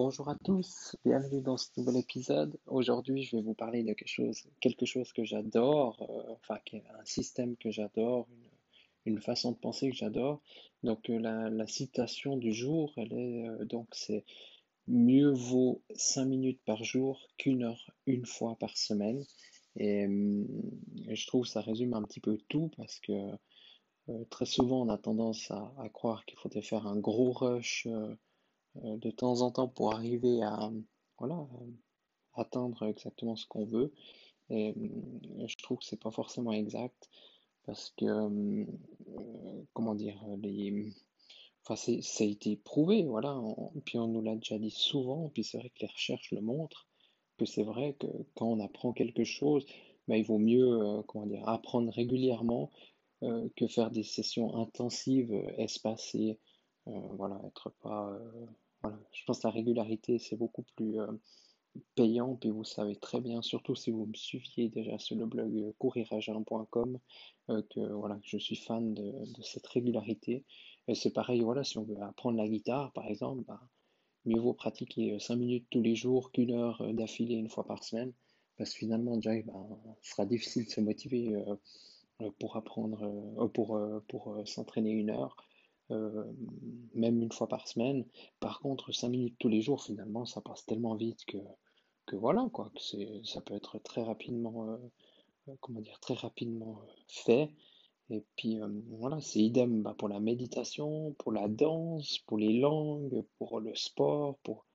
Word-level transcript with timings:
Bonjour 0.00 0.28
à 0.28 0.36
tous, 0.44 0.94
bienvenue 1.04 1.42
dans 1.42 1.56
ce 1.56 1.70
nouvel 1.76 1.96
épisode. 1.96 2.56
Aujourd'hui, 2.68 3.24
je 3.24 3.34
vais 3.34 3.42
vous 3.42 3.54
parler 3.54 3.82
de 3.82 3.94
quelque 3.94 4.06
chose, 4.06 4.44
quelque 4.60 4.86
chose 4.86 5.12
que 5.12 5.24
j'adore, 5.24 6.06
euh, 6.08 6.34
enfin 6.34 6.60
un 6.72 7.04
système 7.04 7.56
que 7.56 7.72
j'adore, 7.72 8.28
une, 9.06 9.20
façon 9.20 9.50
de 9.50 9.56
penser 9.56 9.90
que 9.90 9.96
j'adore. 9.96 10.40
Donc 10.84 11.10
euh, 11.10 11.18
la, 11.18 11.66
citation 11.66 12.36
du 12.36 12.52
jour, 12.52 12.92
elle 12.96 13.12
est 13.12 13.48
euh, 13.48 13.64
donc 13.64 13.88
c'est 13.90 14.24
mieux 14.86 15.32
vaut 15.32 15.82
5 15.96 16.26
minutes 16.26 16.60
par 16.64 16.84
jour 16.84 17.26
qu'une 17.36 17.64
heure 17.64 17.90
une 18.06 18.24
fois 18.24 18.54
par 18.54 18.76
semaine. 18.78 19.24
Et, 19.74 20.06
je 21.08 21.26
trouve 21.26 21.42
que 21.42 21.50
ça 21.50 21.60
résume 21.60 21.94
un 21.94 22.04
petit 22.04 22.20
peu 22.20 22.38
tout 22.48 22.70
parce 22.76 23.00
que 23.00 23.32
très 24.30 24.46
souvent 24.46 24.82
on 24.82 24.90
a 24.90 24.96
tendance 24.96 25.50
à, 25.50 25.74
à 25.76 25.88
croire 25.88 26.24
qu'il 26.24 26.38
faudrait 26.38 26.62
faire 26.62 26.86
un 26.86 27.00
gros 27.00 27.32
rush 27.32 27.88
de 28.74 29.10
temps 29.10 29.42
en 29.42 29.50
temps 29.50 29.68
pour 29.68 29.94
arriver 29.94 30.42
à 30.42 30.70
voilà, 31.18 31.46
atteindre 32.34 32.86
exactement 32.86 33.36
ce 33.36 33.46
qu'on 33.46 33.64
veut. 33.64 33.92
Et 34.50 34.70
euh, 34.70 35.46
je 35.46 35.56
trouve 35.58 35.78
que 35.78 35.84
c'est 35.84 36.00
pas 36.00 36.10
forcément 36.10 36.52
exact 36.52 37.08
parce 37.66 37.92
que, 37.96 38.06
euh, 38.06 38.64
comment 39.74 39.94
dire, 39.94 40.18
les, 40.40 40.94
enfin, 41.64 41.76
ça 41.76 42.24
a 42.24 42.26
été 42.26 42.56
prouvé, 42.56 43.04
voilà, 43.04 43.38
puis 43.84 43.98
on 43.98 44.08
nous 44.08 44.22
l'a 44.22 44.36
déjà 44.36 44.58
dit 44.58 44.70
souvent, 44.70 45.28
puis 45.34 45.44
c'est 45.44 45.58
vrai 45.58 45.68
que 45.68 45.80
les 45.82 45.88
recherches 45.88 46.30
le 46.32 46.40
montrent, 46.40 46.88
que 47.36 47.44
c'est 47.44 47.64
vrai 47.64 47.94
que 47.98 48.06
quand 48.34 48.46
on 48.46 48.60
apprend 48.60 48.94
quelque 48.94 49.24
chose, 49.24 49.66
ben, 50.06 50.16
il 50.16 50.24
vaut 50.24 50.38
mieux, 50.38 51.02
comment 51.08 51.26
dire, 51.26 51.46
apprendre 51.46 51.92
régulièrement 51.92 52.70
que 53.20 53.66
faire 53.66 53.90
des 53.90 54.02
sessions 54.02 54.56
intensives, 54.56 55.34
espacées, 55.58 56.38
voilà, 57.16 57.40
être 57.46 57.70
pas 57.82 58.18
voilà, 58.82 58.98
je 59.12 59.24
pense 59.24 59.40
que 59.40 59.46
la 59.48 59.52
régularité, 59.52 60.18
c'est 60.18 60.36
beaucoup 60.36 60.62
plus 60.62 61.00
euh, 61.00 61.06
payant. 61.96 62.36
Puis 62.36 62.50
vous 62.50 62.64
savez 62.64 62.96
très 62.96 63.20
bien, 63.20 63.42
surtout 63.42 63.74
si 63.74 63.90
vous 63.90 64.06
me 64.06 64.14
suiviez 64.14 64.68
déjà 64.68 64.98
sur 64.98 65.16
le 65.16 65.26
blog 65.26 65.54
euh, 65.56 65.72
couriragin.com, 65.78 66.98
euh, 67.50 67.62
que 67.70 67.80
voilà, 67.92 68.18
je 68.22 68.38
suis 68.38 68.56
fan 68.56 68.94
de, 68.94 69.12
cette 69.42 69.66
régularité. 69.66 70.44
C'est 70.94 71.12
pareil, 71.12 71.40
voilà, 71.42 71.64
si 71.64 71.76
on 71.78 71.82
veut 71.84 72.00
apprendre 72.02 72.38
la 72.38 72.48
guitare, 72.48 72.92
par 72.92 73.06
exemple, 73.06 73.44
bah, 73.46 73.60
mieux 74.24 74.40
vaut 74.40 74.54
pratiquer 74.54 75.18
5 75.18 75.36
minutes 75.36 75.66
tous 75.70 75.82
les 75.82 75.94
jours 75.94 76.32
qu'une 76.32 76.52
heure 76.52 76.82
d'affilée 76.94 77.34
une 77.34 77.50
fois 77.50 77.64
par 77.66 77.84
semaine. 77.84 78.12
Parce 78.56 78.72
que 78.72 78.78
finalement, 78.78 79.16
déjà, 79.16 79.32
bah, 79.42 79.66
ce 80.02 80.12
sera 80.12 80.24
difficile 80.24 80.64
de 80.64 80.70
se 80.70 80.80
motiver 80.80 81.36
pour 82.38 82.56
apprendre, 82.56 83.50
pour 83.52 84.40
s'entraîner 84.46 84.92
une 84.92 85.10
heure. 85.10 85.36
Euh, 85.90 86.24
même 86.94 87.22
une 87.22 87.32
fois 87.32 87.48
par 87.48 87.66
semaine. 87.66 88.04
Par 88.40 88.60
contre, 88.60 88.92
5 88.92 89.08
minutes 89.08 89.36
tous 89.38 89.48
les 89.48 89.62
jours, 89.62 89.82
finalement, 89.82 90.26
ça 90.26 90.42
passe 90.42 90.66
tellement 90.66 90.94
vite 90.94 91.24
que, 91.26 91.38
que 92.06 92.16
voilà, 92.16 92.46
quoi, 92.52 92.70
que 92.74 92.82
c'est, 92.82 93.08
ça 93.24 93.40
peut 93.40 93.54
être 93.54 93.78
très 93.78 94.02
rapidement, 94.02 94.68
euh, 94.68 94.76
euh, 95.48 95.54
comment 95.60 95.80
dire, 95.80 95.98
très 96.00 96.14
rapidement 96.14 96.82
fait. 97.06 97.50
Et 98.10 98.22
puis 98.36 98.58
voilà, 98.88 99.20
c'est 99.20 99.40
idem 99.40 99.82
bah, 99.82 99.94
pour 99.96 100.08
la 100.08 100.20
méditation, 100.20 101.14
pour 101.18 101.32
la 101.32 101.48
danse, 101.48 102.18
pour 102.26 102.38
les 102.38 102.58
langues, 102.58 103.22
pour 103.38 103.60
le 103.60 103.74
sport, 103.74 104.38
pour, 104.42 104.66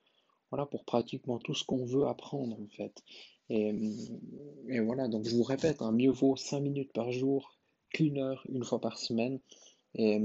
voilà, 0.52 0.66
pour 0.68 0.86
pratiquement 0.86 1.40
tout 1.40 1.56
ce 1.56 1.64
qu'on 1.64 1.84
veut 1.84 2.06
apprendre 2.06 2.60
en 2.60 2.68
fait. 2.68 3.04
Et, 3.50 3.72
voilà, 4.82 5.08
donc 5.08 5.26
je 5.26 5.36
vous 5.36 5.44
répète, 5.44 5.82
hein, 5.82 5.92
mieux 5.92 6.12
vaut 6.12 6.36
5 6.36 6.60
minutes 6.60 6.94
par 6.94 7.12
jour 7.12 7.56
qu'une 7.90 8.20
heure 8.20 8.46
une 8.50 8.64
fois 8.64 8.80
par 8.80 9.00
semaine. 9.00 9.40
Et 9.96 10.20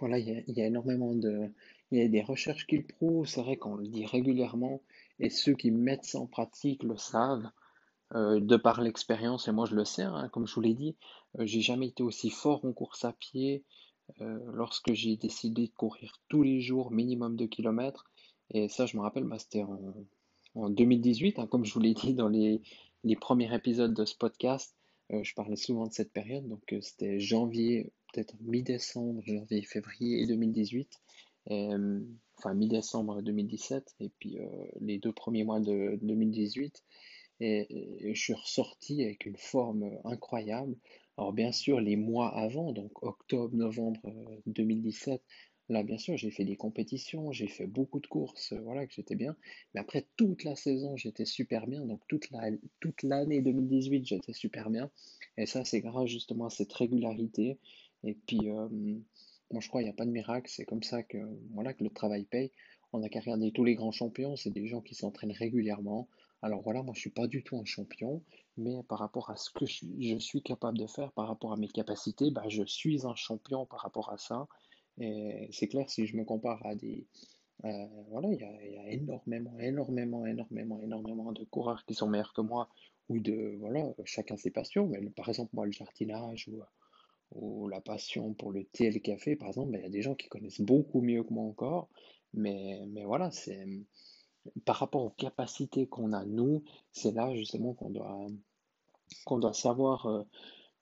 voilà, 0.00 0.18
il 0.18 0.44
y 0.46 0.62
a, 0.62 0.66
énormément 0.66 1.14
de... 1.14 1.50
Des 1.92 2.22
recherches 2.22 2.68
qui 2.68 2.76
le 2.76 2.84
prouvent, 2.84 3.26
c'est 3.26 3.40
vrai 3.40 3.56
qu'on 3.56 3.74
le 3.74 3.88
dit 3.88 4.06
régulièrement, 4.06 4.80
et 5.18 5.28
ceux 5.28 5.54
qui 5.54 5.72
mettent 5.72 6.04
ça 6.04 6.20
en 6.20 6.26
pratique 6.26 6.84
le 6.84 6.96
savent, 6.96 7.50
euh, 8.14 8.40
de 8.40 8.56
par 8.56 8.80
l'expérience, 8.80 9.46
et 9.46 9.52
moi 9.52 9.66
je 9.66 9.76
le 9.76 9.84
sais, 9.84 10.02
hein, 10.02 10.28
comme 10.32 10.46
je 10.46 10.54
vous 10.54 10.60
l'ai 10.60 10.74
dit, 10.74 10.96
euh, 11.38 11.46
j'ai 11.46 11.60
jamais 11.60 11.88
été 11.88 12.02
aussi 12.02 12.30
fort 12.30 12.64
en 12.64 12.72
course 12.72 13.04
à 13.04 13.12
pied 13.12 13.64
euh, 14.20 14.38
lorsque 14.52 14.92
j'ai 14.92 15.16
décidé 15.16 15.68
de 15.68 15.72
courir 15.72 16.20
tous 16.28 16.42
les 16.42 16.60
jours 16.60 16.90
minimum 16.90 17.36
de 17.36 17.46
kilomètres, 17.46 18.10
et 18.50 18.68
ça 18.68 18.86
je 18.86 18.96
me 18.96 19.02
rappelle, 19.02 19.24
bah, 19.24 19.38
c'était 19.38 19.64
en, 20.56 20.70
2018, 20.70 21.38
hein, 21.38 21.46
comme 21.46 21.64
je 21.64 21.72
vous 21.72 21.80
l'ai 21.80 21.94
dit 21.94 22.14
dans 22.14 22.28
les, 22.28 22.62
les 23.04 23.14
premiers 23.14 23.54
épisodes 23.54 23.94
de 23.94 24.04
ce 24.04 24.16
podcast, 24.16 24.74
je 25.10 25.34
parlais 25.34 25.56
souvent 25.56 25.86
de 25.86 25.92
cette 25.92 26.12
période, 26.12 26.46
donc 26.48 26.62
c'était 26.80 27.18
janvier 27.20 27.92
peut-être 28.12 28.34
mi-décembre, 28.40 29.22
janvier, 29.24 29.62
février 29.62 30.26
2018, 30.26 31.00
euh, 31.50 32.00
enfin 32.38 32.54
mi-décembre 32.54 33.22
2017, 33.22 33.94
et 34.00 34.10
puis 34.18 34.38
euh, 34.38 34.46
les 34.80 34.98
deux 34.98 35.12
premiers 35.12 35.44
mois 35.44 35.60
de 35.60 35.98
2018. 36.02 36.82
Et, 37.42 38.12
je 38.12 38.20
suis 38.20 38.34
ressorti 38.34 39.02
avec 39.02 39.24
une 39.24 39.36
forme 39.36 39.90
incroyable. 40.04 40.76
Alors 41.16 41.32
bien 41.32 41.52
sûr, 41.52 41.80
les 41.80 41.96
mois 41.96 42.28
avant, 42.36 42.72
donc 42.72 43.02
octobre, 43.02 43.54
novembre 43.54 44.00
2017, 44.46 45.14
euh, 45.14 45.24
là 45.70 45.82
bien 45.82 45.98
sûr, 45.98 46.16
j'ai 46.16 46.30
fait 46.30 46.44
des 46.44 46.56
compétitions, 46.56 47.32
j'ai 47.32 47.48
fait 47.48 47.66
beaucoup 47.66 48.00
de 48.00 48.06
courses, 48.06 48.52
voilà, 48.52 48.86
que 48.86 48.92
j'étais 48.92 49.14
bien. 49.14 49.36
Mais 49.74 49.80
après 49.80 50.06
toute 50.16 50.44
la 50.44 50.56
saison, 50.56 50.96
j'étais 50.96 51.24
super 51.24 51.66
bien. 51.66 51.84
Donc 51.86 52.00
toute 52.08 52.30
la, 52.30 52.50
toute 52.80 53.02
l'année 53.02 53.40
2018, 53.40 54.06
j'étais 54.06 54.32
super 54.32 54.70
bien. 54.70 54.90
Et 55.38 55.46
ça, 55.46 55.64
c'est 55.64 55.80
grâce 55.80 56.08
justement 56.08 56.46
à 56.46 56.50
cette 56.50 56.72
régularité 56.72 57.58
et 58.04 58.14
puis, 58.14 58.48
euh, 58.48 58.68
moi, 59.50 59.60
je 59.60 59.68
crois 59.68 59.80
qu'il 59.80 59.88
n'y 59.88 59.94
a 59.94 59.96
pas 59.96 60.06
de 60.06 60.10
miracle. 60.10 60.50
C'est 60.50 60.64
comme 60.64 60.82
ça 60.82 61.02
que, 61.02 61.18
voilà, 61.52 61.74
que 61.74 61.84
le 61.84 61.90
travail 61.90 62.24
paye. 62.24 62.50
On 62.92 63.00
n'a 63.00 63.08
qu'à 63.08 63.20
regarder 63.20 63.52
tous 63.52 63.64
les 63.64 63.74
grands 63.74 63.92
champions. 63.92 64.36
C'est 64.36 64.50
des 64.50 64.66
gens 64.66 64.80
qui 64.80 64.94
s'entraînent 64.94 65.32
régulièrement. 65.32 66.08
Alors 66.42 66.62
voilà, 66.62 66.82
moi, 66.82 66.94
je 66.94 67.00
ne 67.00 67.02
suis 67.02 67.10
pas 67.10 67.26
du 67.26 67.42
tout 67.42 67.58
un 67.58 67.64
champion. 67.64 68.22
Mais 68.56 68.82
par 68.88 68.98
rapport 68.98 69.30
à 69.30 69.36
ce 69.36 69.50
que 69.50 69.66
je 69.66 70.18
suis, 70.18 70.42
capable 70.42 70.78
de 70.78 70.86
faire, 70.86 71.12
par 71.12 71.28
rapport 71.28 71.52
à 71.52 71.56
mes 71.56 71.68
capacités, 71.68 72.30
bah, 72.30 72.44
je 72.48 72.62
suis 72.64 73.06
un 73.06 73.14
champion 73.14 73.66
par 73.66 73.80
rapport 73.80 74.10
à 74.10 74.18
ça. 74.18 74.48
Et 74.98 75.48
c'est 75.52 75.68
clair, 75.68 75.88
si 75.88 76.06
je 76.06 76.16
me 76.16 76.24
compare 76.24 76.64
à 76.66 76.74
des... 76.74 77.06
Euh, 77.64 77.86
voilà, 78.08 78.28
il 78.32 78.40
y, 78.40 78.78
a, 78.78 78.88
énormément, 78.90 79.58
énormément, 79.58 80.24
énormément, 80.26 80.80
énormément 80.80 81.32
de 81.32 81.44
coureurs 81.44 81.84
qui 81.84 81.94
sont 81.94 82.08
meilleurs 82.08 82.32
que 82.32 82.40
moi, 82.40 82.70
ou 83.10 83.18
de, 83.18 83.56
voilà, 83.58 83.92
chacun 84.04 84.36
ses 84.36 84.50
passions, 84.50 84.86
mais 84.86 84.98
par 85.10 85.28
exemple, 85.28 85.50
moi, 85.52 85.66
le 85.66 85.72
jardinage, 85.72 86.48
ou, 87.32 87.68
la 87.68 87.80
passion 87.80 88.34
pour 88.34 88.50
le 88.50 88.64
thé 88.64 88.86
et 88.86 88.90
le 88.90 88.98
café, 88.98 89.36
par 89.36 89.48
exemple, 89.48 89.72
ben, 89.72 89.80
il 89.80 89.84
y 89.84 89.86
a 89.86 89.90
des 89.90 90.02
gens 90.02 90.14
qui 90.14 90.28
connaissent 90.28 90.60
beaucoup 90.60 91.00
mieux 91.00 91.22
que 91.22 91.32
moi 91.32 91.44
encore. 91.44 91.88
Mais, 92.32 92.80
mais 92.88 93.04
voilà, 93.04 93.30
c'est 93.30 93.66
par 94.64 94.76
rapport 94.76 95.04
aux 95.04 95.10
capacités 95.10 95.86
qu'on 95.86 96.12
a 96.12 96.24
nous, 96.24 96.64
c'est 96.92 97.12
là 97.12 97.34
justement 97.34 97.74
qu'on 97.74 97.90
doit, 97.90 98.26
qu'on 99.24 99.38
doit 99.38 99.52
savoir 99.52 100.06
euh, 100.06 100.22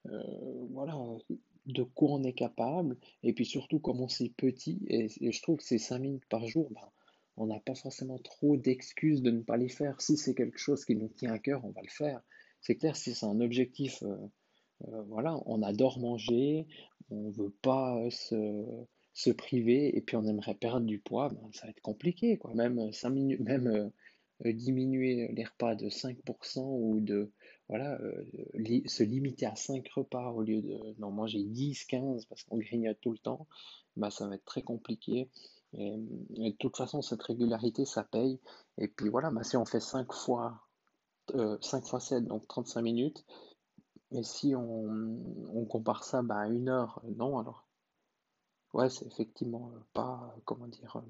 euh, 0.07 0.67
voilà, 0.71 0.95
de 1.73 1.83
quoi 1.83 2.11
on 2.11 2.23
est 2.23 2.33
capable, 2.33 2.97
et 3.23 3.33
puis 3.33 3.45
surtout 3.45 3.79
comme 3.79 4.01
on 4.01 4.07
c'est 4.07 4.29
petit, 4.29 4.79
et, 4.87 5.07
je 5.31 5.41
trouve 5.41 5.57
que 5.57 5.63
ces 5.63 5.77
5 5.77 5.99
minutes 5.99 6.25
par 6.29 6.45
jour, 6.47 6.69
ben, 6.71 6.89
on 7.37 7.47
n'a 7.47 7.59
pas 7.59 7.75
forcément 7.75 8.17
trop 8.19 8.57
d'excuses 8.57 9.21
de 9.21 9.31
ne 9.31 9.41
pas 9.41 9.57
les 9.57 9.69
faire. 9.69 10.01
Si 10.01 10.17
c'est 10.17 10.35
quelque 10.35 10.59
chose 10.59 10.83
qui 10.83 10.95
nous 10.95 11.07
tient 11.07 11.31
à 11.31 11.39
cœur, 11.39 11.63
on 11.63 11.71
va 11.71 11.81
le 11.81 11.89
faire. 11.89 12.21
C'est 12.61 12.75
clair, 12.75 12.97
si 12.97 13.13
c'est 13.13 13.25
un 13.25 13.39
objectif 13.39 14.03
euh, 14.03 14.17
euh, 14.87 15.01
voilà, 15.03 15.37
on 15.45 15.61
adore 15.61 15.99
manger, 15.99 16.65
on 17.09 17.29
veut 17.29 17.53
pas 17.61 18.09
se, 18.09 18.65
se, 19.13 19.29
priver 19.29 19.95
et 19.97 20.01
puis 20.01 20.15
on 20.15 20.25
aimerait 20.25 20.55
perdre 20.55 20.85
du 20.85 20.99
poids, 20.99 21.29
ben, 21.29 21.49
ça 21.51 21.65
va 21.65 21.71
être 21.71 21.81
compliqué 21.81 22.37
quoi. 22.37 22.53
Même 22.53 22.91
5 22.91 23.09
minutes, 23.09 23.41
même 23.41 23.67
euh, 23.67 23.85
euh, 23.85 23.89
diminuer 24.45 25.29
les 25.33 25.43
repas 25.43 25.75
de 25.75 25.89
5% 25.89 26.59
ou 26.61 26.99
de 26.99 27.31
voilà, 27.67 27.99
se 28.85 29.03
limiter 29.03 29.45
à 29.45 29.55
5 29.55 29.87
repas 29.89 30.31
au 30.31 30.41
lieu 30.41 30.61
de 30.61 30.95
manger 30.97 31.43
10, 31.43 31.85
15 31.85 32.25
parce 32.25 32.43
qu'on 32.43 32.57
grignote 32.57 32.97
tout 33.01 33.11
le 33.11 33.17
temps, 33.19 33.47
ben, 33.95 34.09
ça 34.09 34.27
va 34.27 34.35
être 34.35 34.45
très 34.45 34.63
compliqué. 34.63 35.29
Et, 35.73 35.97
de 35.97 36.55
toute 36.57 36.77
façon, 36.77 37.01
cette 37.01 37.21
régularité, 37.21 37.85
ça 37.85 38.03
paye. 38.03 38.39
Et 38.77 38.87
puis 38.87 39.09
voilà, 39.09 39.29
ben, 39.29 39.43
si 39.43 39.55
on 39.57 39.65
fait 39.65 39.79
5 39.79 40.11
fois, 40.13 40.67
5 41.61 41.85
fois 41.85 41.99
7, 41.99 42.25
donc 42.25 42.47
35 42.47 42.81
minutes, 42.81 43.25
et 44.11 44.23
si 44.23 44.55
on, 44.55 45.65
compare 45.69 46.03
ça 46.03 46.21
bah, 46.21 46.39
à 46.39 46.47
une 46.47 46.69
heure, 46.69 47.01
euh, 47.05 47.13
non, 47.15 47.37
alors. 47.37 47.65
Ouais, 48.73 48.89
c'est 48.89 49.05
effectivement 49.07 49.71
euh, 49.73 49.79
pas, 49.93 50.35
comment 50.45 50.67
dire, 50.67 50.97
euh, 50.97 51.01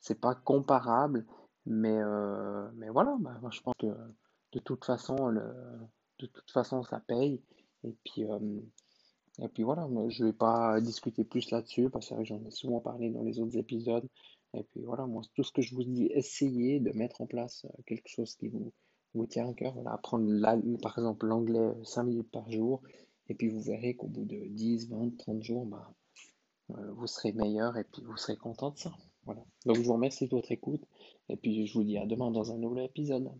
c'est 0.00 0.20
pas 0.20 0.34
comparable. 0.34 1.26
Mais, 1.66 1.98
euh, 1.98 2.68
mais 2.74 2.90
voilà, 2.90 3.16
bah, 3.20 3.40
je 3.50 3.60
pense 3.60 3.74
que 3.78 3.86
de 4.52 4.58
toute 4.60 4.84
façon, 4.84 5.28
le, 5.28 5.42
de 6.18 6.26
toute 6.26 6.50
façon 6.50 6.82
ça 6.82 7.00
paye. 7.00 7.42
Et 7.84 7.94
puis, 8.04 8.24
euh, 8.24 8.60
et 9.40 9.48
puis 9.48 9.62
voilà, 9.62 9.88
je 10.08 10.24
vais 10.24 10.32
pas 10.32 10.80
discuter 10.80 11.24
plus 11.24 11.50
là-dessus 11.50 11.90
parce 11.90 12.10
que 12.10 12.24
j'en 12.24 12.42
ai 12.44 12.50
souvent 12.50 12.80
parlé 12.80 13.10
dans 13.10 13.22
les 13.22 13.40
autres 13.40 13.56
épisodes. 13.56 14.06
Et 14.54 14.62
puis 14.64 14.82
voilà, 14.82 15.06
moi 15.06 15.22
tout 15.34 15.42
ce 15.42 15.52
que 15.52 15.62
je 15.62 15.74
vous 15.74 15.82
dis, 15.84 16.06
essayez 16.12 16.80
de 16.80 16.92
mettre 16.92 17.20
en 17.20 17.26
place 17.26 17.64
euh, 17.64 17.82
quelque 17.86 18.08
chose 18.08 18.36
qui 18.36 18.48
vous, 18.48 18.72
tient 19.26 19.48
à 19.48 19.54
cœur. 19.54 19.74
Voilà, 19.74 19.92
apprendre 19.92 20.26
par 20.82 20.98
exemple 20.98 21.26
l'anglais 21.26 21.72
5 21.84 22.04
minutes 22.04 22.30
par 22.30 22.50
jour. 22.50 22.82
Et 23.28 23.34
puis 23.34 23.48
vous 23.48 23.60
verrez 23.60 23.94
qu'au 23.96 24.08
bout 24.08 24.24
de 24.24 24.36
10 24.48 24.90
20 24.90 25.16
30 25.18 25.42
jours, 25.42 25.66
bah, 25.66 25.90
vous 26.68 27.06
serez 27.06 27.32
meilleur 27.32 27.76
et 27.76 27.84
puis 27.84 28.02
vous 28.02 28.16
serez 28.16 28.36
content 28.36 28.70
de 28.70 28.78
ça. 28.78 28.92
Voilà. 29.24 29.44
Donc 29.64 29.76
je 29.76 29.82
vous 29.82 29.94
remercie 29.94 30.26
de 30.26 30.30
votre 30.30 30.52
écoute 30.52 30.82
et 31.28 31.36
puis 31.36 31.66
je 31.66 31.74
vous 31.74 31.84
dis 31.84 31.98
à 31.98 32.06
demain 32.06 32.30
dans 32.30 32.52
un 32.52 32.58
nouvel 32.58 32.84
épisode. 32.84 33.30